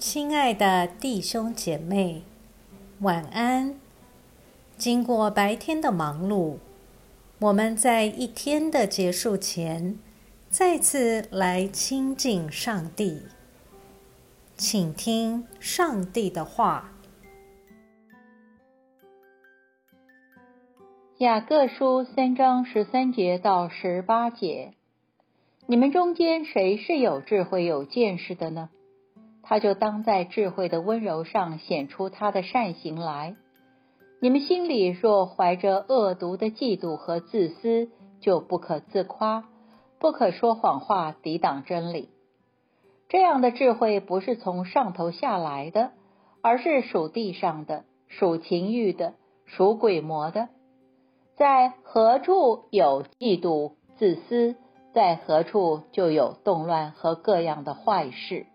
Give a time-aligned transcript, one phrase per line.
[0.00, 2.22] 亲爱的弟兄姐妹，
[3.00, 3.78] 晚安。
[4.78, 6.56] 经过白天的忙碌，
[7.38, 9.98] 我们在一天的结束前，
[10.48, 13.24] 再次来亲近上帝，
[14.56, 16.92] 请听上帝的话。
[21.18, 24.72] 雅各书三章十三节到十八节。
[25.66, 28.70] 你们中间谁是有智慧、有见识的呢？
[29.50, 33.34] 他就当在智慧的温柔上显出他的善行来。
[34.20, 39.48] 你们心里若怀着恶毒的嫉妒和自私，就不可自夸，
[39.98, 42.10] 不可说谎话，抵挡真理。
[43.08, 45.90] 这样的智慧不是从上头下来的，
[46.42, 49.14] 而是属地上的，属情欲的，
[49.46, 50.48] 属鬼魔的。
[51.36, 54.54] 在何处有嫉妒、自私？
[54.94, 58.46] 在何处就有动乱和各样的坏事，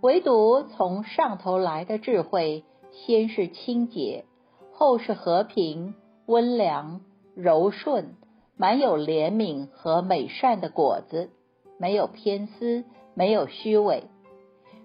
[0.00, 4.24] 唯独从上头来的智慧，先是清洁，
[4.72, 5.94] 后是和平、
[6.26, 7.00] 温良、
[7.34, 8.14] 柔顺，
[8.56, 11.30] 满有怜悯和美善的果子，
[11.78, 14.04] 没有偏私，没有虚伪。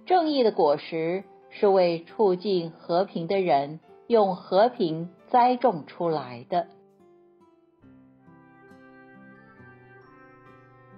[0.08, 6.67] 正义的果实是为促进和平的人用和平栽种出来的。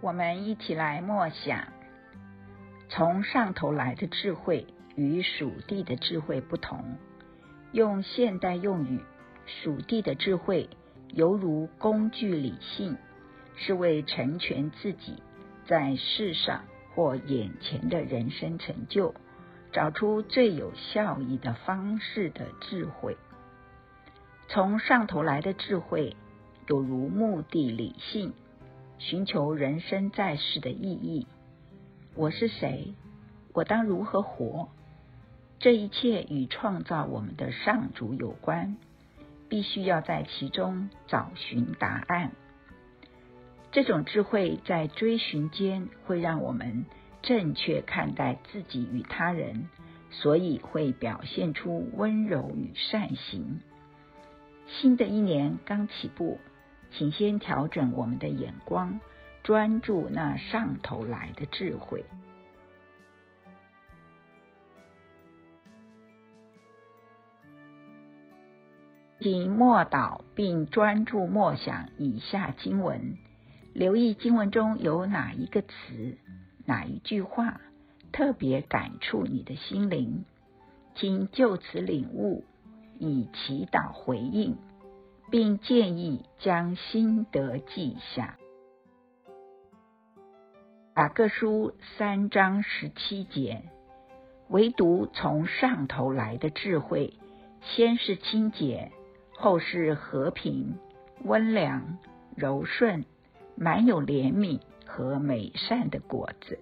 [0.01, 1.67] 我们一起来默想，
[2.95, 6.97] 从上头来的智慧与属地的智慧不同。
[7.73, 9.01] 用现代用语，
[9.45, 10.69] 属地的智慧
[11.09, 12.95] 犹如工具理性，
[13.57, 15.21] 是为成全自己
[15.67, 19.13] 在世上或眼前的人生成就，
[19.73, 23.17] 找出最有效益的方式的智慧。
[24.47, 26.15] 从上头来的智慧，
[26.69, 28.33] 有如目的理性。
[28.99, 31.27] 寻求人生在世的意义。
[32.17, 32.93] 我是谁？
[33.51, 34.69] 我当如何活？
[35.59, 38.77] 这一切与创造我们的上主有关，
[39.49, 42.31] 必须要在其中找寻答案。
[43.73, 46.85] 这种智慧在追寻间会让我们
[47.21, 49.67] 正确看待自己与他人，
[50.09, 53.59] 所以会表现出温柔与善行。
[54.67, 56.39] 新的一年刚起步。
[56.91, 59.01] 请先调整我们的眼光，
[59.45, 62.03] 专注那上头来的智慧。
[69.19, 73.17] 请默祷并专注默想以下经文，
[73.73, 76.17] 留意经文中有哪一个词、
[76.65, 77.61] 哪一句话
[78.11, 80.25] 特别感触你的心灵，
[80.95, 82.43] 请就此领悟，
[82.97, 84.57] 以祈祷回应。
[85.31, 88.37] 并建议将心得记下。
[90.97, 93.63] 雅各书三章十七节，
[94.47, 97.15] 唯独从上头来的智慧，
[97.59, 98.93] 先是清洁，
[99.33, 100.77] 后是和平、
[101.25, 101.97] 温良、
[102.37, 103.03] 柔顺，
[103.57, 106.59] 满有怜悯和美善的果子，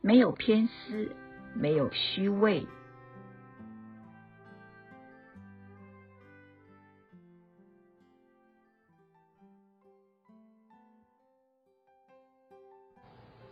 [0.00, 1.10] 没有偏私，
[1.52, 2.68] 没有虚伪。